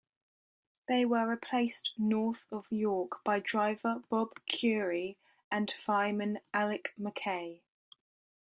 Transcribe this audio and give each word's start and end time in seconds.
They 0.87 1.05
were 1.05 1.27
replaced 1.29 1.93
north 1.95 2.45
of 2.51 2.65
York 2.71 3.23
by 3.23 3.37
driver 3.39 4.01
Bob 4.09 4.31
Currie 4.51 5.19
and 5.51 5.69
fireman 5.69 6.39
Alec 6.55 6.95
Mackay. 6.97 7.61